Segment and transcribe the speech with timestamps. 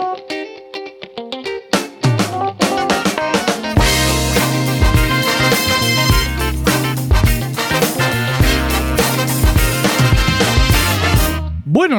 [0.00, 0.39] thank you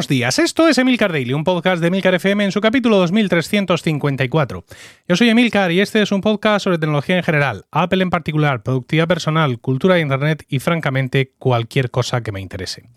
[0.01, 4.65] Buenos días, esto es Emilcar Daily, un podcast de Emilcar FM en su capítulo 2354.
[5.07, 8.63] Yo soy Emilcar y este es un podcast sobre tecnología en general, Apple en particular,
[8.63, 12.89] productividad personal, cultura de Internet y francamente cualquier cosa que me interese.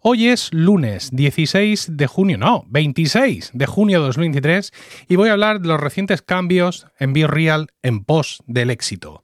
[0.00, 4.72] Hoy es lunes 16 de junio, no, 26 de junio de 2023
[5.06, 9.22] y voy a hablar de los recientes cambios en BeReal en pos del éxito.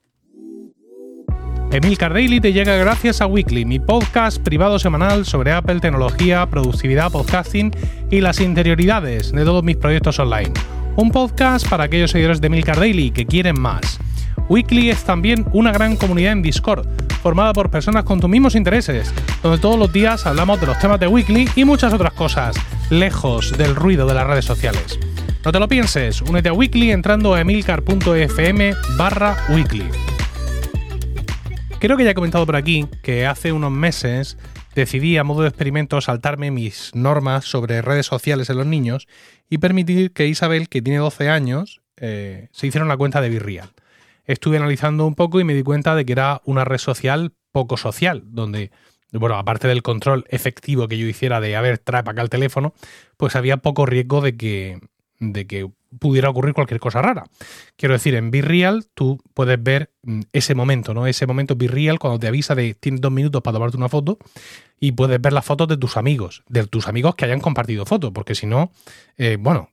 [1.75, 7.11] Emilcar Daily te llega gracias a Weekly, mi podcast privado semanal sobre Apple, tecnología, productividad,
[7.11, 7.75] podcasting
[8.09, 10.53] y las interioridades de todos mis proyectos online.
[10.95, 13.99] Un podcast para aquellos seguidores de Emilcar Daily que quieren más.
[14.47, 16.87] Weekly es también una gran comunidad en Discord,
[17.21, 19.13] formada por personas con tus mismos intereses,
[19.43, 22.55] donde todos los días hablamos de los temas de Weekly y muchas otras cosas,
[22.89, 24.97] lejos del ruido de las redes sociales.
[25.43, 30.04] No te lo pienses, únete a Weekly entrando a emilcar.fm barra weekly.
[31.79, 34.37] Creo que ya he comentado por aquí que hace unos meses
[34.75, 39.07] decidí a modo de experimento saltarme mis normas sobre redes sociales en los niños
[39.49, 43.69] y permitir que Isabel, que tiene 12 años, eh, se hiciera una cuenta de Virreal.
[44.25, 47.77] Estuve analizando un poco y me di cuenta de que era una red social poco
[47.77, 48.71] social, donde,
[49.11, 52.29] bueno, aparte del control efectivo que yo hiciera de, a ver, trae para acá el
[52.29, 52.73] teléfono,
[53.17, 54.79] pues había poco riesgo de que,
[55.19, 57.25] de que pudiera ocurrir cualquier cosa rara.
[57.75, 61.07] Quiero decir, en BeReal tú puedes ver mm, ese momento, ¿no?
[61.07, 64.17] Ese momento BeReal cuando te avisa de tienes dos minutos para tomarte una foto
[64.79, 68.11] y puedes ver las fotos de tus amigos, de tus amigos que hayan compartido fotos,
[68.13, 68.71] porque si no,
[69.17, 69.69] eh, bueno,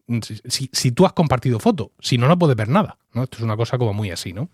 [0.49, 3.25] si, si, tú has compartido fotos, si no, no puedes ver nada, ¿no?
[3.25, 4.49] Esto es una cosa como muy así, ¿no?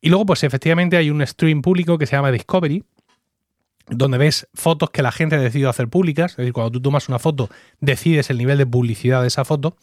[0.00, 2.84] Y luego, pues efectivamente hay un stream público que se llama Discovery,
[3.90, 7.08] donde ves fotos que la gente ha decidido hacer públicas, es decir, cuando tú tomas
[7.08, 9.76] una foto, decides el nivel de publicidad de esa foto.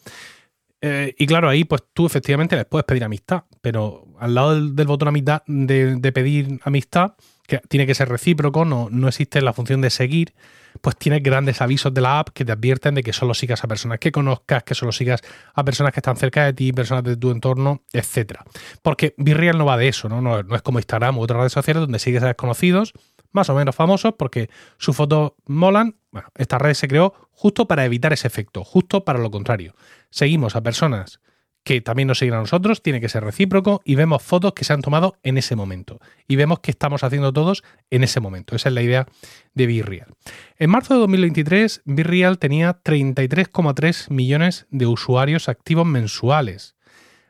[0.80, 4.86] Eh, y claro, ahí pues tú efectivamente les puedes pedir amistad, pero al lado del,
[4.86, 7.14] botón amistad, de, pedir amistad,
[7.46, 10.34] que tiene que ser recíproco, no, no existe la función de seguir,
[10.80, 13.68] pues tienes grandes avisos de la app que te advierten de que solo sigas a
[13.68, 15.22] personas que conozcas, que solo sigas
[15.54, 18.40] a personas que están cerca de ti, personas de tu entorno, etc.
[18.82, 20.20] Porque Virreal no va de eso, ¿no?
[20.20, 22.92] No, no es como Instagram u otras redes sociales donde sigues a desconocidos,
[23.32, 25.96] más o menos famosos, porque sus fotos molan.
[26.10, 29.74] Bueno, esta red se creó justo para evitar ese efecto, justo para lo contrario.
[30.10, 31.20] Seguimos a personas
[31.68, 34.72] que también nos siguen a nosotros, tiene que ser recíproco y vemos fotos que se
[34.72, 36.00] han tomado en ese momento.
[36.26, 38.56] Y vemos qué estamos haciendo todos en ese momento.
[38.56, 39.06] Esa es la idea
[39.52, 40.14] de BeReal.
[40.56, 46.74] En marzo de 2023, BeReal tenía 33,3 millones de usuarios activos mensuales.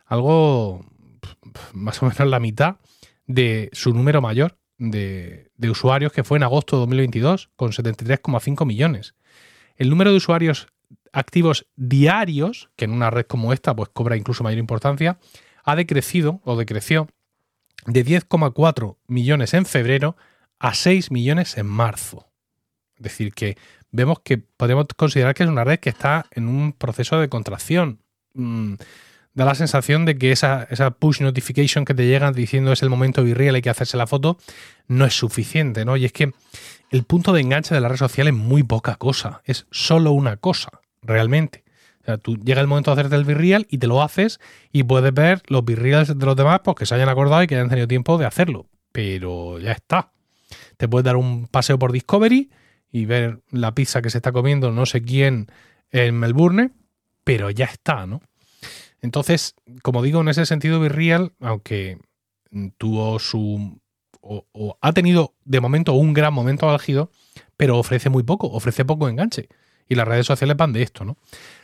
[0.06, 0.86] Algo
[1.72, 2.76] más o menos la mitad
[3.26, 9.14] de su número mayor de, usuarios que fue en agosto de 2022, con 73,5 millones.
[9.76, 10.68] El número de usuarios
[11.12, 15.18] activos diarios, que en una red como esta pues cobra incluso mayor importancia,
[15.64, 17.08] ha decrecido o decreció
[17.86, 20.16] de 10,4 millones en febrero
[20.58, 22.28] a 6 millones en marzo.
[22.96, 23.56] Es decir, que
[23.90, 28.00] vemos que podemos considerar que es una red que está en un proceso de contracción.
[29.38, 32.90] Da la sensación de que esa, esa, push notification que te llega diciendo es el
[32.90, 34.36] momento virreal, hay que hacerse la foto,
[34.88, 35.96] no es suficiente, ¿no?
[35.96, 36.32] Y es que
[36.90, 40.38] el punto de enganche de la red social es muy poca cosa, es solo una
[40.38, 41.62] cosa realmente.
[42.00, 44.40] O sea, tú llega el momento de hacerte el virreal y te lo haces
[44.72, 47.54] y puedes ver los virreals de los demás porque pues, se hayan acordado y que
[47.54, 48.66] hayan tenido tiempo de hacerlo.
[48.90, 50.10] Pero ya está.
[50.78, 52.50] Te puedes dar un paseo por Discovery
[52.90, 55.46] y ver la pizza que se está comiendo no sé quién
[55.92, 56.72] en Melbourne,
[57.22, 58.20] pero ya está, ¿no?
[59.00, 61.98] Entonces, como digo, en ese sentido, Virreal, aunque
[62.76, 63.80] tuvo su.
[64.20, 67.10] O, ha tenido de momento un gran momento álgido,
[67.56, 69.48] pero ofrece muy poco, ofrece poco enganche.
[69.88, 71.16] Y las redes sociales van de esto, ¿no?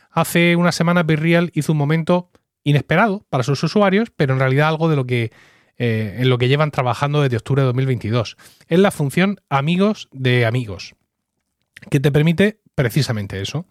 [0.09, 2.31] Hace unas semanas Virreal hizo un momento
[2.63, 5.31] inesperado para sus usuarios, pero en realidad algo de lo que
[5.77, 8.37] eh, en lo que llevan trabajando desde octubre de 2022.
[8.67, 10.95] Es la función amigos de amigos,
[11.89, 13.65] que te permite precisamente eso,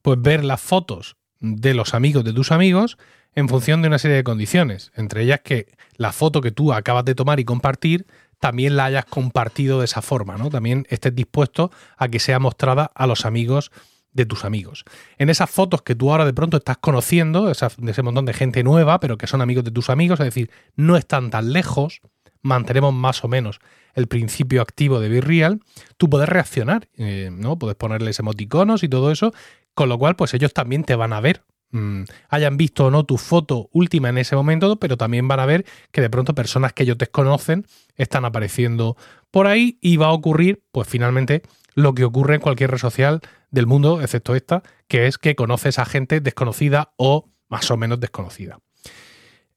[0.00, 2.98] pues ver las fotos de los amigos de tus amigos
[3.34, 5.66] en función de una serie de condiciones, entre ellas que
[5.96, 8.06] la foto que tú acabas de tomar y compartir
[8.38, 10.48] también la hayas compartido de esa forma, ¿no?
[10.48, 13.70] También estés dispuesto a que sea mostrada a los amigos
[14.12, 14.84] de tus amigos.
[15.18, 18.64] En esas fotos que tú ahora de pronto estás conociendo, de ese montón de gente
[18.64, 22.00] nueva, pero que son amigos de tus amigos, es decir, no están tan lejos,
[22.42, 23.60] mantenemos más o menos
[23.94, 25.60] el principio activo de BeReal,
[25.96, 27.58] tú puedes reaccionar, eh, ¿no?
[27.58, 29.32] Puedes ponerles emoticonos y todo eso,
[29.74, 31.42] con lo cual, pues ellos también te van a ver.
[31.72, 35.46] Mm, hayan visto o no tu foto última en ese momento, pero también van a
[35.46, 37.64] ver que de pronto personas que ellos desconocen
[37.94, 38.96] están apareciendo
[39.30, 41.42] por ahí y va a ocurrir, pues finalmente,
[41.74, 43.20] lo que ocurre en cualquier red social
[43.50, 48.00] del mundo, excepto esta, que es que conoces a gente desconocida o más o menos
[48.00, 48.58] desconocida.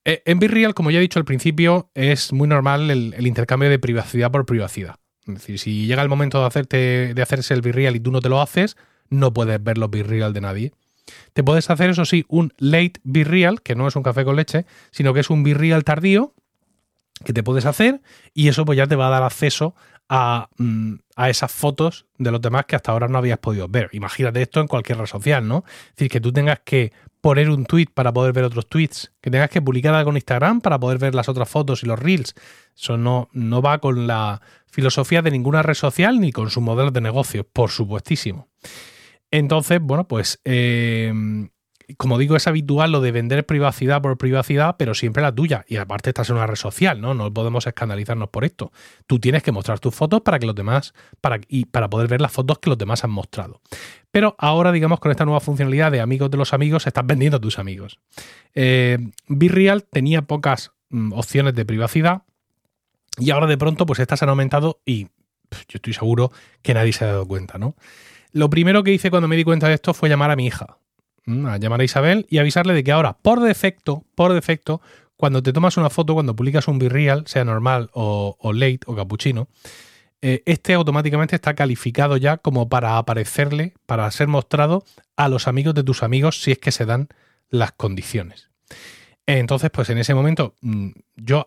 [0.06, 3.80] Eh, en BeReal, como ya he dicho al principio, es muy normal el, intercambio de
[3.80, 4.96] privacidad por privacidad.
[5.26, 8.20] Es decir, si llega el momento de, hacerte, de hacerse el BeReal y tú no
[8.20, 8.76] te lo haces,
[9.10, 10.74] no puedes ver los BeReal de nadie.
[11.34, 14.66] Te puedes hacer, eso sí, un late BeReal, que no es un café con leche,
[14.92, 16.34] sino que es un BeReal tardío
[17.24, 18.02] que te puedes hacer
[18.34, 19.76] y eso pues ya te va a dar acceso
[20.10, 23.90] a, mm, a, esas fotos de los demás que hasta ahora no habías podido ver.
[23.94, 25.64] Imagínate esto en cualquier red social, ¿no?
[25.68, 26.92] Es decir, que tú tengas que
[27.22, 30.60] poner un tweet para poder ver otros tweets, que tengas que publicar algo en Instagram
[30.60, 32.36] para poder ver las otras fotos y los reels.
[32.76, 36.92] Eso no, no va con la filosofía de ninguna red social ni con su modelo
[36.92, 38.50] de negocio, por supuestísimo.
[39.34, 41.12] Entonces, bueno, pues eh,
[41.98, 45.66] como digo, es habitual lo de vender privacidad por privacidad, pero siempre la tuya.
[45.68, 47.16] Y aparte estás en una red social, ¿no?
[47.16, 48.72] No podemos escandalizarnos por esto.
[49.08, 52.22] Tú tienes que mostrar tus fotos para que los demás, para, y para poder ver
[52.22, 53.62] las fotos que los demás han mostrado.
[54.12, 57.42] Pero ahora, digamos, con esta nueva funcionalidad de amigos de los amigos, estás vendiendo a
[57.42, 58.00] tus amigos.
[58.54, 59.00] Eh,
[59.92, 62.22] tenía pocas mm, opciones de privacidad
[63.18, 65.08] y ahora de pronto, pues estas han aumentado y
[65.68, 66.32] yo estoy seguro
[66.62, 67.76] que nadie se ha dado cuenta, ¿no?
[68.34, 70.78] Lo primero que hice cuando me di cuenta de esto fue llamar a mi hija
[71.26, 74.82] a llamar a Isabel y avisarle de que ahora, por defecto, por defecto,
[75.16, 79.48] cuando te tomas una foto, cuando publicas un virreal, sea normal o, late o capuchino,
[80.22, 84.84] eh, este automáticamente está calificado ya como para aparecerle, para ser mostrado
[85.16, 87.10] a los amigos de tus amigos si es que se dan
[87.50, 88.50] las condiciones.
[89.26, 91.46] Entonces, pues en ese momento, mm, yo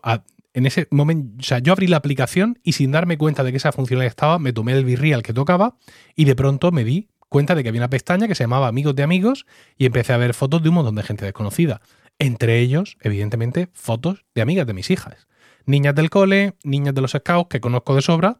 [0.57, 3.57] en ese momento, o sea, yo abrí la aplicación y sin darme cuenta de que
[3.57, 5.77] esa funcionalidad estaba, me tomé el virreal que tocaba
[6.15, 8.95] y de pronto me di cuenta de que había una pestaña que se llamaba Amigos
[8.95, 9.45] de Amigos
[9.77, 11.81] y empecé a ver fotos de un montón de gente desconocida.
[12.17, 15.27] Entre ellos, evidentemente, fotos de amigas de mis hijas.
[15.67, 18.39] Niñas del cole, niñas de los scouts que conozco de sobra,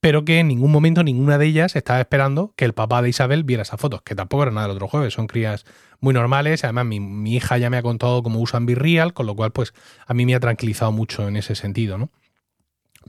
[0.00, 3.44] pero que en ningún momento ninguna de ellas estaba esperando que el papá de Isabel
[3.44, 5.64] viera esas fotos, que tampoco era nada del otro jueves, son crías
[6.00, 6.62] muy normales.
[6.64, 9.74] Además, mi, hija ya me ha contado cómo usan Virreal, con lo cual, pues,
[10.06, 12.10] a mí me ha tranquilizado mucho en ese sentido, ¿no?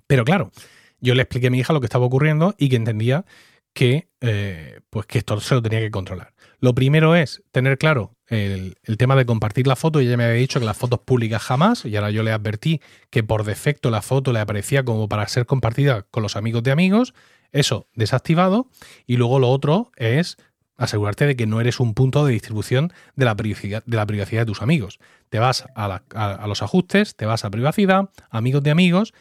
[0.07, 0.51] Pero claro,
[0.99, 3.25] yo le expliqué a mi hija lo que estaba ocurriendo y que entendía
[3.73, 6.33] que, eh, pues que esto se lo tenía que controlar.
[6.59, 9.99] Lo primero es tener claro el, tema de compartir la foto.
[9.99, 13.23] Ella me había dicho que las fotos públicas jamás, y ahora yo le advertí que
[13.23, 17.13] por defecto la foto le aparecía como para ser compartida con los amigos de amigos.
[17.51, 18.67] Eso desactivado.
[19.07, 20.37] Y luego lo otro es
[20.77, 24.41] asegurarte de que no eres un punto de distribución de la privacidad de, la privacidad
[24.41, 24.99] de tus amigos.
[25.29, 29.13] Te vas a, a, los ajustes, te vas a privacidad, amigos de amigos,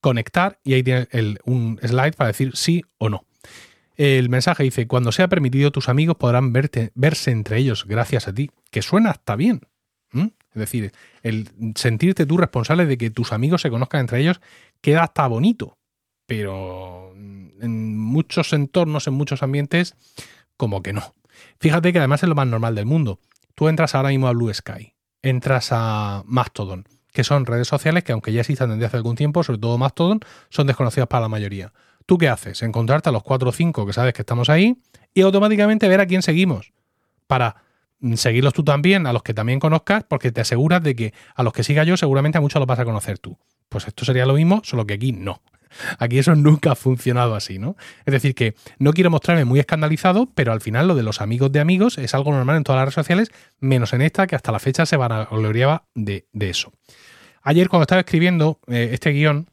[0.00, 1.08] conectar y ahí tienes
[1.44, 3.27] un slide para decir sí o no.
[3.98, 8.32] El mensaje dice, cuando sea permitido, tus amigos podrán verte, verse entre ellos gracias a
[8.32, 9.62] ti, que suena hasta bien.
[10.12, 10.92] Es decir,
[11.22, 14.40] el sentirte tú responsable de que tus amigos se conozcan entre ellos
[14.80, 15.78] queda hasta bonito,
[16.26, 19.96] pero en muchos entornos, en muchos ambientes,
[20.56, 21.14] como que no.
[21.58, 23.18] Fíjate que además es lo más normal del mundo.
[23.56, 28.12] Tú entras ahora mismo a Blue Sky, entras a Mastodon, que son redes sociales que
[28.12, 30.20] aunque ya existan desde hace algún tiempo, sobre todo Mastodon,
[30.50, 31.72] son desconocidas para la mayoría.
[32.08, 32.62] ¿Tú qué haces?
[32.62, 34.78] Encontrarte a los 4 o 5 que sabes que estamos ahí
[35.12, 36.72] y automáticamente ver a quién seguimos
[37.26, 37.56] para
[38.00, 41.42] mm, seguirlos tú también, a los que también conozcas, porque te aseguras de que a
[41.42, 43.36] los que siga yo seguramente a muchos los vas a conocer tú.
[43.68, 45.42] Pues esto sería lo mismo, solo que aquí no.
[45.98, 47.76] Aquí eso nunca ha funcionado así, ¿no?
[48.06, 51.52] Es decir, que no quiero mostrarme muy escandalizado, pero al final lo de los amigos
[51.52, 53.28] de amigos es algo normal en todas las redes sociales,
[53.60, 55.28] menos en esta, que hasta la fecha se van a
[55.94, 56.72] de, de eso.
[57.42, 59.50] Ayer, cuando estaba escribiendo eh, este guion,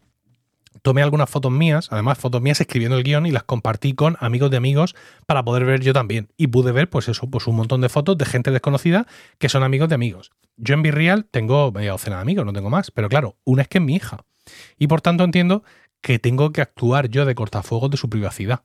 [0.86, 4.52] tomé algunas fotos mías, además fotos mías escribiendo el guion y las compartí con amigos
[4.52, 6.30] de amigos para poder ver yo también.
[6.38, 9.08] Y pude ver, pues eso, pues un montón de fotos de gente desconocida
[9.40, 10.32] que son amigos de amigos.
[10.58, 13.68] Yo en Virreal tengo media docena de amigos, no tengo más, pero claro, una es
[13.68, 14.26] que es mi hija.
[14.78, 15.64] Y por tanto entiendo
[16.02, 18.62] que tengo que actuar yo de cortafuegos de su privacidad.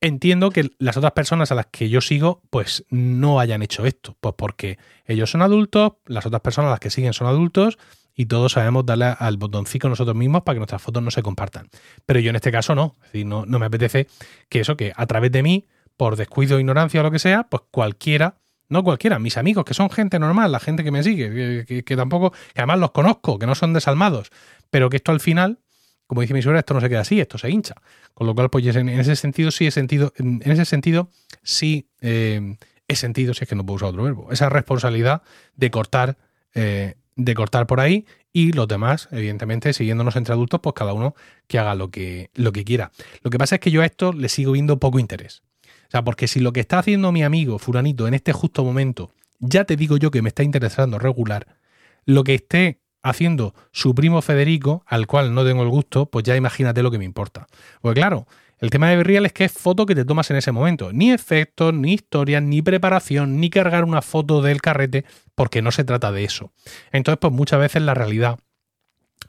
[0.00, 4.16] Entiendo que las otras personas a las que yo sigo, pues no hayan hecho esto,
[4.22, 7.76] pues porque ellos son adultos, las otras personas a las que siguen son adultos
[8.18, 11.68] y todos sabemos darle al botoncito nosotros mismos para que nuestras fotos no se compartan.
[12.04, 12.96] Pero yo en este caso no.
[13.04, 14.08] Es decir, no, me apetece
[14.48, 17.62] que eso, que a través de mí, por descuido, ignorancia o lo que sea, pues
[17.70, 18.34] cualquiera,
[18.68, 22.32] no cualquiera, mis amigos, que son gente normal, la gente que me sigue, que, tampoco,
[22.32, 24.32] que además los conozco, que no son desalmados,
[24.68, 25.60] pero que esto al final,
[26.08, 27.76] como dice mi suegra, esto no se queda así, esto se hincha.
[28.14, 31.08] Con lo cual, pues en, ese sentido sí he sentido, en, ese sentido
[31.44, 32.56] sí eh,
[32.88, 35.22] he sentido, si es que no puedo usar otro verbo, esa responsabilidad
[35.54, 36.16] de cortar
[36.52, 41.14] eh, de cortar por ahí y los demás, evidentemente, siguiéndonos entre adultos, pues cada uno
[41.48, 42.92] que haga lo que, lo que quiera.
[43.22, 45.42] Lo que pasa es que yo a esto le sigo viendo poco interés.
[45.64, 49.12] O sea, porque si lo que está haciendo mi amigo Furanito en este justo momento,
[49.40, 51.58] ya te digo yo que me está interesando regular,
[52.04, 56.36] lo que esté haciendo su primo Federico, al cual no tengo el gusto, pues ya
[56.36, 57.48] imagínate lo que me importa.
[57.80, 60.52] Pues claro, El tema de Virreal es que es foto que te tomas en ese
[60.52, 60.92] momento.
[60.92, 65.84] Ni efectos, ni historias, ni preparación, ni cargar una foto del carrete, porque no se
[65.84, 66.52] trata de eso.
[66.90, 68.38] Entonces, pues muchas veces la realidad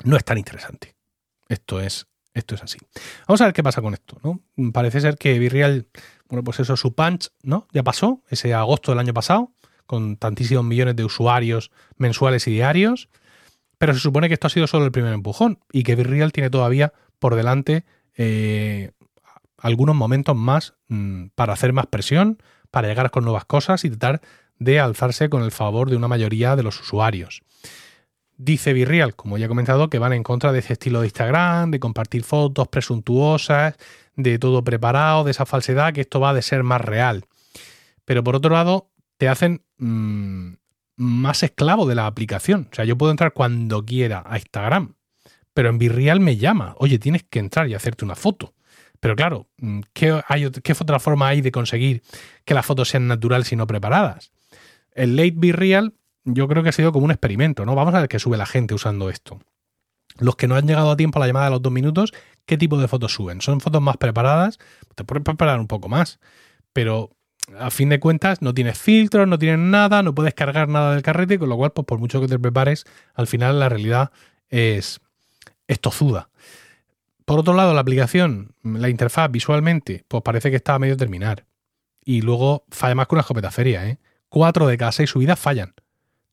[0.03, 0.95] no es tan interesante.
[1.47, 2.79] Esto es, esto es así.
[3.27, 4.71] Vamos a ver qué pasa con esto, ¿no?
[4.71, 5.87] Parece ser que Virreal,
[6.27, 7.67] bueno, pues eso, su punch, ¿no?
[7.71, 9.51] Ya pasó, ese agosto del año pasado,
[9.85, 13.09] con tantísimos millones de usuarios mensuales y diarios.
[13.77, 16.49] Pero se supone que esto ha sido solo el primer empujón y que Virreal tiene
[16.49, 17.85] todavía por delante
[18.17, 18.91] eh,
[19.61, 22.37] algunos momentos más mm, para hacer más presión,
[22.71, 24.21] para llegar con nuevas cosas y tratar
[24.57, 27.41] de alzarse con el favor de una mayoría de los usuarios.
[28.37, 31.71] Dice Virreal, como ya he comentado, que van en contra de ese estilo de Instagram,
[31.71, 33.75] de compartir fotos presuntuosas,
[34.15, 37.25] de todo preparado, de esa falsedad, que esto va de ser más real.
[38.05, 40.53] Pero por otro lado, te hacen mm,
[40.95, 42.69] más esclavo de la aplicación.
[42.71, 44.95] O sea, yo puedo entrar cuando quiera a Instagram,
[45.53, 48.53] pero en Virreal me llama, oye, tienes que entrar y hacerte una foto.
[48.99, 52.01] Pero claro, mm, ¿qué, hay, ¿qué otra forma hay de conseguir
[52.45, 54.31] que las fotos sean naturales y no preparadas?
[54.93, 55.93] El Late Be Real
[56.25, 57.75] yo creo que ha sido como un experimento, ¿no?
[57.75, 59.39] Vamos a ver qué sube la gente usando esto.
[60.17, 62.13] Los que no han llegado a tiempo a la llamada de los dos minutos,
[62.45, 63.41] ¿qué tipo de fotos suben?
[63.41, 64.59] ¿Son fotos más preparadas?
[64.95, 66.19] Te puedes preparar un poco más,
[66.73, 67.11] pero
[67.57, 71.01] a fin de cuentas no tienes filtros, no tienes nada, no puedes cargar nada del
[71.01, 74.11] carrete, con lo cual, pues por mucho que te prepares, al final la realidad
[74.49, 74.99] es,
[75.67, 76.29] es tozuda.
[77.29, 81.45] Por otro lado, la aplicación, la interfaz visualmente, pues parece que está a medio terminar.
[82.03, 83.99] Y luego falla más que una escopeta feria, ¿eh?
[84.29, 85.75] Cuatro de cada seis subidas fallan.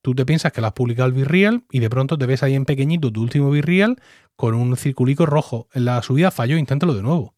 [0.00, 2.54] Tú te piensas que lo has publicado el Virreal y de pronto te ves ahí
[2.54, 4.00] en pequeñito tu último Virreal
[4.36, 5.68] con un circulico rojo.
[5.74, 7.34] En la subida falló, inténtalo de nuevo.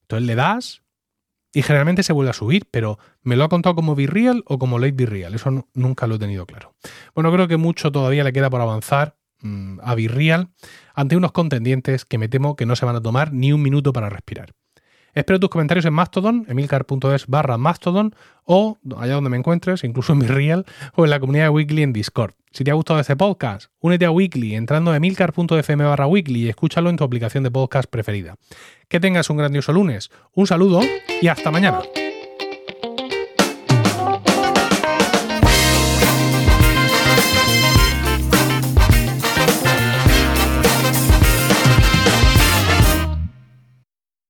[0.00, 0.82] Entonces le das
[1.52, 4.80] y generalmente se vuelve a subir, pero ¿me lo ha contado como Virreal o como
[4.80, 5.32] Late Virreal?
[5.36, 6.74] Eso nunca lo he tenido claro.
[7.14, 10.48] Bueno, creo que mucho todavía le queda por avanzar Mm, a Virreal
[10.94, 13.92] ante unos contendientes que me temo que no se van a tomar ni un minuto
[13.92, 14.54] para respirar.
[15.14, 20.20] Espero tus comentarios en Mastodon, emilcar.es barra Mastodon o allá donde me encuentres, incluso en
[20.20, 22.32] Virreal o en la comunidad de Weekly en Discord.
[22.50, 26.48] Si te ha gustado este podcast, únete a Weekly entrando a emilcar.fm barra Weekly y
[26.48, 28.36] escúchalo en tu aplicación de podcast preferida.
[28.88, 30.80] Que tengas un grandioso lunes, un saludo
[31.20, 31.80] y hasta mañana.